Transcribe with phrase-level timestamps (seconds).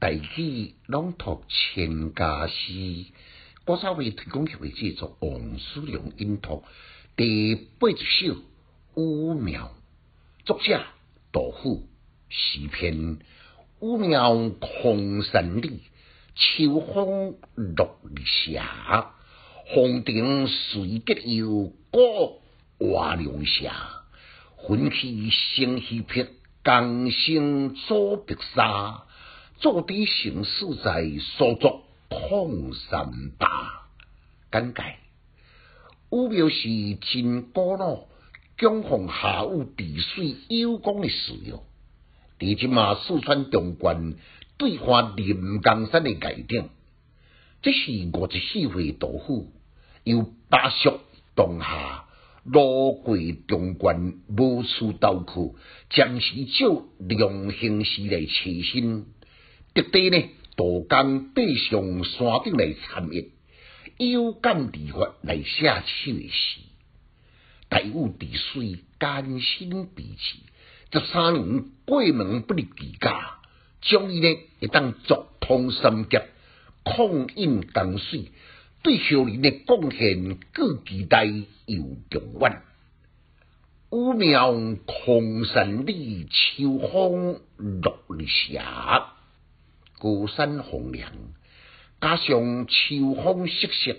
[0.00, 3.04] 大器朗读千家诗，
[3.66, 6.64] 我稍微提供给制作王叔良音读
[7.16, 7.96] 第八十
[8.28, 8.34] 首
[8.94, 9.74] 《乌苗》，
[10.46, 10.82] 作者
[11.32, 11.86] 杜甫，
[12.30, 13.18] 诗篇
[13.80, 15.82] 乌苗空山里，
[16.34, 19.12] 秋风落霞，
[19.66, 22.40] 红顶水结油，过
[22.78, 23.74] 画龙霞，
[24.56, 26.24] 魂气生气魄，
[26.64, 29.04] 江声作白沙。
[29.60, 33.90] 做啲城市在所作空三八，
[34.50, 34.82] 简介。
[36.08, 38.06] 乌苗是真古老，
[38.56, 41.62] 江洪下午治水有功的事哟。
[42.38, 44.14] 伫即马四川中关
[44.56, 46.70] 对花临江山的界定，
[47.60, 49.52] 这是五十四岁杜甫，
[50.04, 51.00] 由巴蜀
[51.36, 52.06] 东下，
[52.44, 55.54] 路过中关，无处投靠，
[55.90, 59.04] 暂时照良兴时来栖身。
[59.72, 63.28] 特地呢，渡江爬上山顶来参阅，
[63.98, 66.60] 有感而发来写首的诗。
[67.68, 73.38] 大雾治水，艰辛彼此，十三年过门不离自家，
[73.80, 76.28] 终于呢一当作通三劫，
[76.84, 78.32] 抗饮江水，
[78.82, 82.62] 对后人的贡献，更期待又重远。
[83.90, 84.52] 乌苗
[84.86, 88.60] 空山里，秋风落日斜。
[90.00, 91.12] 高山红凉，
[92.00, 93.96] 加上秋风瑟瑟，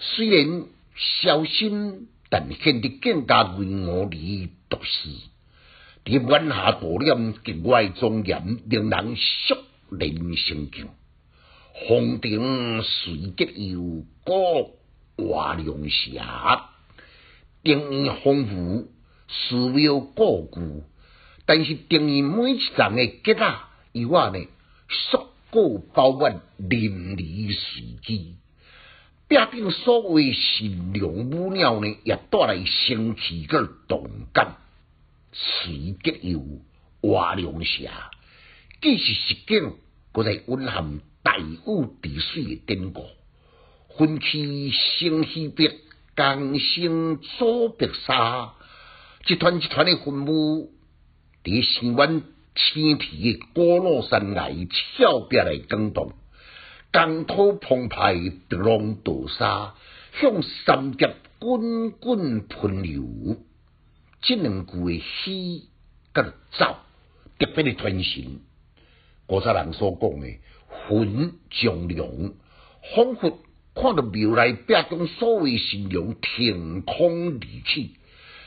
[0.00, 0.64] 虽然
[0.96, 5.08] 小心，但显得更加巍峨而独视。
[6.04, 9.56] 伫晚霞大脸，格外庄严，令人肃
[9.90, 10.88] 然心敬。
[11.72, 14.72] 红顶水结油，过
[15.16, 16.70] 画龙霞，
[17.62, 18.92] 定义丰富，
[19.28, 20.82] 寺庙古古，
[21.46, 24.44] 但是定义每一层的结啊，以外呢？
[24.88, 28.36] 硕果饱满，淋漓随机。
[29.26, 34.56] 壁顶所谓善良母鸟呢，也带来生气个动感。
[35.32, 36.42] 水结油，
[37.00, 38.10] 画龙霞，
[38.82, 39.74] 既是实景，
[40.12, 43.06] 搁在蕴含大雾治水的典故。
[43.96, 45.74] 分气生气别，
[46.14, 48.54] 江声作白沙，
[49.26, 50.72] 一团一团的云雾，
[51.42, 52.22] 伫山湾。
[52.54, 54.48] 青皮古老山崖，
[54.96, 56.12] 峭壁来更动，
[56.92, 59.74] 江土澎湃，碧浪倒沙，
[60.20, 63.38] 向三峡滚滚喷流。
[64.22, 65.68] 这两句的喜
[66.14, 66.76] 甲走，
[67.40, 68.40] 特别的传神。
[69.26, 70.28] 古早人所讲的
[70.68, 72.34] 魂将龙，
[72.94, 73.40] 仿佛
[73.74, 77.96] 看到庙内壁中所谓神龙腾空而起，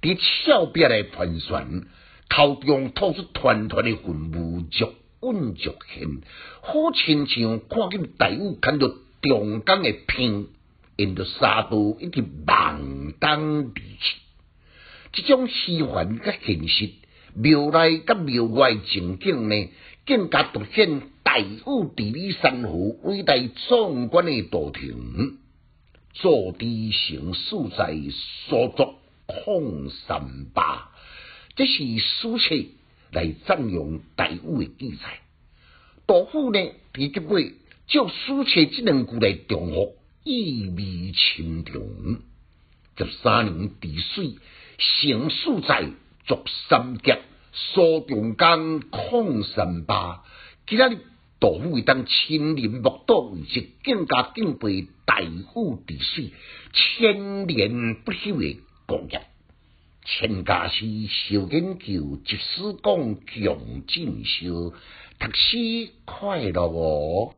[0.00, 0.16] 伫
[0.46, 1.88] 峭壁来盘旋。
[2.28, 6.08] 头中吐出团团的云雾，逐稳逐现，
[6.62, 8.88] 好亲像看见大雾看到
[9.20, 10.46] 中江的片，
[10.96, 14.16] 沿着沙都一直茫当离去。
[15.10, 16.90] 这种虚幻甲现实，
[17.34, 19.68] 庙内甲庙外情景呢，
[20.06, 21.36] 更加凸显大
[21.66, 23.34] 雾地理山河伟大
[23.68, 25.38] 壮观的图腾。
[26.14, 27.96] 坐地城所在
[28.48, 30.87] 所作空三八。
[31.58, 32.66] 这是书写
[33.10, 35.18] 来赞扬大禹的记载。
[36.06, 36.60] 杜甫呢，
[36.92, 37.54] 伫即尾
[37.88, 41.74] 就书写这两句来重复，意味深长。
[42.96, 44.36] 十三年治水，
[44.78, 45.90] 成数在
[46.26, 50.22] 作三劫，苏中江抗三巴。
[50.64, 51.00] 今日
[51.40, 55.42] 杜甫会当亲临目睹，是更加敬佩大禹
[55.88, 56.32] 治水
[56.72, 59.26] 千年不朽的功业。
[60.10, 64.72] 千家诗，受研究，即使讲强进修，
[65.18, 67.34] 读书快乐哦。